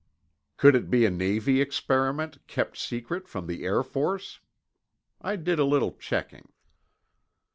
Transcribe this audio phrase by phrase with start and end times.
[0.57, 4.39] Could it be a Navy experiment, kept secret from the Air Force?
[5.21, 6.49] I did a little checking.